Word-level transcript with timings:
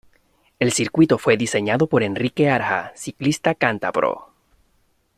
El 0.57 0.71
circuito 0.73 1.19
fue 1.19 1.37
diseñado 1.37 1.85
por 1.85 2.01
Enrique 2.01 2.49
Aja, 2.49 2.91
ciclista 2.95 3.53
cántabro. 3.53 4.33